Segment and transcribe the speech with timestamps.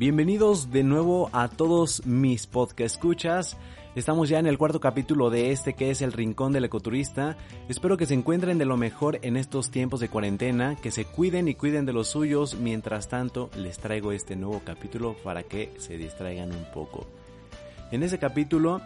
[0.00, 3.58] Bienvenidos de nuevo a todos mis podcast escuchas.
[3.94, 7.36] Estamos ya en el cuarto capítulo de este que es el Rincón del Ecoturista.
[7.68, 11.48] Espero que se encuentren de lo mejor en estos tiempos de cuarentena, que se cuiden
[11.48, 12.54] y cuiden de los suyos.
[12.54, 17.06] Mientras tanto, les traigo este nuevo capítulo para que se distraigan un poco.
[17.92, 18.80] En ese capítulo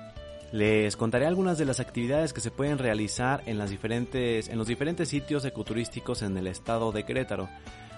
[0.55, 6.23] les contaré algunas de las actividades que se pueden realizar en, los diferentes sitios ecoturísticos
[6.23, 7.49] en el estado de Querétaro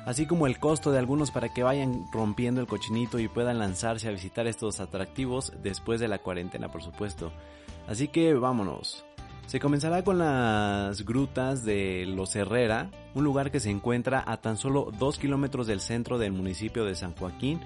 [0.07, 4.09] así como el costo de algunos para que vayan rompiendo el cochinito y puedan lanzarse
[4.09, 7.31] a visitar estos atractivos después de la cuarentena, por supuesto.
[7.87, 9.05] Así que vámonos.
[9.47, 14.57] Se comenzará con las grutas de Los Herrera, un lugar que se encuentra a tan
[14.57, 17.61] solo 2 kilómetros del centro del municipio de San Joaquín.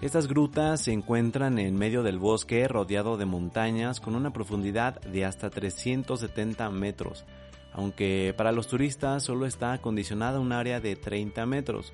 [0.00, 5.24] Estas grutas se encuentran en medio del bosque rodeado de montañas con una profundidad de
[5.24, 7.24] hasta 370 metros
[7.72, 11.92] aunque para los turistas solo está acondicionada un área de 30 metros.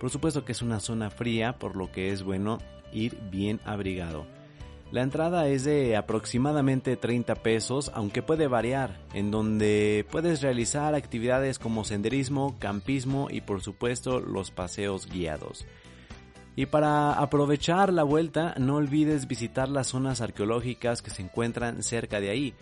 [0.00, 2.58] Por supuesto que es una zona fría, por lo que es bueno
[2.92, 4.26] ir bien abrigado.
[4.90, 11.58] La entrada es de aproximadamente 30 pesos, aunque puede variar, en donde puedes realizar actividades
[11.58, 15.66] como senderismo, campismo y por supuesto los paseos guiados.
[16.58, 22.18] Y para aprovechar la vuelta, no olvides visitar las zonas arqueológicas que se encuentran cerca
[22.18, 22.52] de ahí,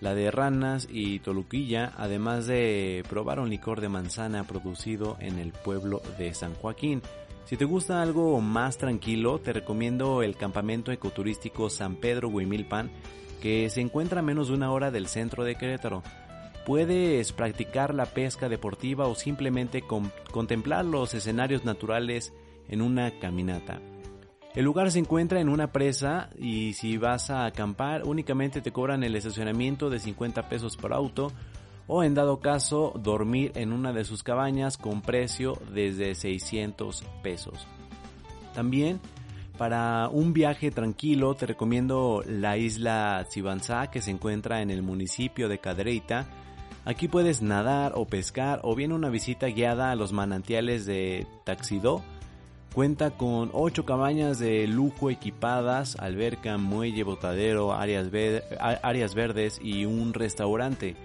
[0.00, 5.52] la de Ranas y Toluquilla, además de probar un licor de manzana producido en el
[5.52, 7.02] pueblo de San Joaquín.
[7.44, 12.90] Si te gusta algo más tranquilo, te recomiendo el campamento ecoturístico San Pedro Huimilpan,
[13.42, 16.02] que se encuentra a menos de una hora del centro de Querétaro.
[16.64, 19.84] Puedes practicar la pesca deportiva o simplemente
[20.30, 22.32] contemplar los escenarios naturales
[22.68, 23.80] en una caminata.
[24.54, 29.02] El lugar se encuentra en una presa y si vas a acampar únicamente te cobran
[29.02, 31.32] el estacionamiento de 50 pesos por auto
[31.86, 37.66] o en dado caso dormir en una de sus cabañas con precio desde 600 pesos.
[38.54, 39.00] También
[39.56, 45.48] para un viaje tranquilo te recomiendo la isla Sibanzá que se encuentra en el municipio
[45.48, 46.26] de Cadreita.
[46.84, 52.02] Aquí puedes nadar o pescar o bien una visita guiada a los manantiales de Taxidó
[52.72, 58.08] Cuenta con 8 cabañas de lujo equipadas, alberca, muelle, botadero, áreas,
[58.82, 60.96] áreas verdes y un restaurante.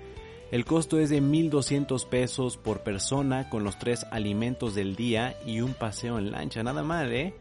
[0.50, 5.59] El costo es de 1.200 pesos por persona con los tres alimentos del día y
[5.59, 7.33] un paseo en lancha, nada mal, ¿eh?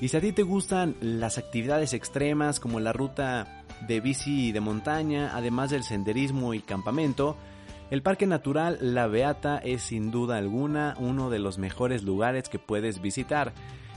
[0.00, 4.60] Y si a ti te gustan las actividades extremas como la ruta de bici de
[4.60, 7.36] montaña, además del senderismo y campamento,
[7.90, 12.60] el Parque Natural La Beata es sin duda alguna uno de los mejores lugares que
[12.60, 13.52] puedes visitar.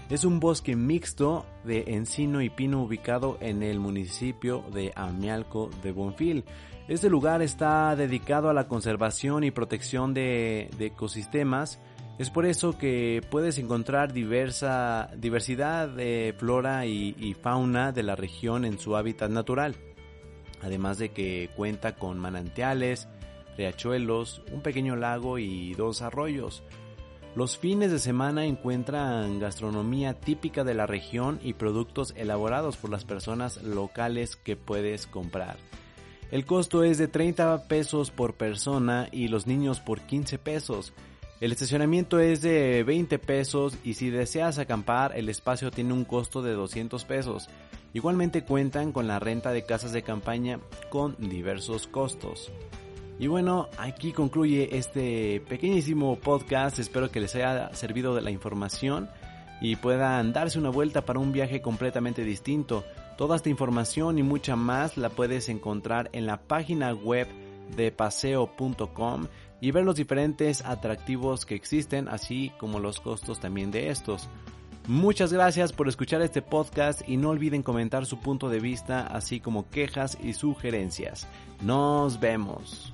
[0.09, 5.91] Es un bosque mixto de encino y pino ubicado en el municipio de Amialco de
[5.91, 6.43] Bonfil.
[6.87, 11.79] Este lugar está dedicado a la conservación y protección de, ecosistemas.
[12.17, 18.65] Es por eso que puedes encontrar diversa diversidad de flora y fauna de la región
[18.65, 19.75] en su hábitat natural.
[20.63, 23.07] Además de que cuenta con manantiales,
[23.57, 26.63] riachuelos, un pequeño lago y dos arroyos.
[27.35, 33.05] Los fines de semana encuentran gastronomía típica de la región y productos elaborados por las
[33.05, 35.57] personas locales que puedes comprar.
[36.29, 40.93] El costo es de 30 pesos por persona y los niños por 15 pesos.
[41.41, 46.41] El estacionamiento es de 20 pesos y si deseas acampar el espacio tiene un costo
[46.41, 47.49] de 200 pesos.
[47.93, 50.59] Igualmente cuentan con la renta de casas de campaña
[50.89, 52.51] con diversos costos.
[53.19, 56.79] Y bueno, aquí concluye este pequeñísimo podcast.
[56.79, 59.09] Espero que les haya servido de la información
[59.61, 62.83] y puedan darse una vuelta para un viaje completamente distinto.
[63.17, 67.27] Toda esta información y mucha más la puedes encontrar en la página web
[67.75, 69.27] de paseo.com
[69.61, 74.27] y ver los diferentes atractivos que existen, así como los costos también de estos.
[74.87, 79.39] Muchas gracias por escuchar este podcast y no olviden comentar su punto de vista, así
[79.39, 81.25] como quejas y sugerencias.
[81.61, 82.93] Nos vemos.